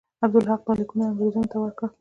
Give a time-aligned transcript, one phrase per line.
[0.25, 1.89] عبدالحق دا لیکونه انګرېزانو ته ورکړل.